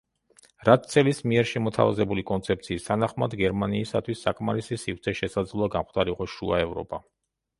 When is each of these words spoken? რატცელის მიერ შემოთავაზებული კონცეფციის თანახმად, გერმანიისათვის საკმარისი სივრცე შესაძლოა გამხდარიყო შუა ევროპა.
რატცელის 0.67 1.19
მიერ 1.31 1.49
შემოთავაზებული 1.49 2.23
კონცეფციის 2.29 2.87
თანახმად, 2.87 3.37
გერმანიისათვის 3.43 4.25
საკმარისი 4.29 4.79
სივრცე 4.85 5.13
შესაძლოა 5.23 5.73
გამხდარიყო 5.77 6.29
შუა 6.37 6.63
ევროპა. 6.65 7.03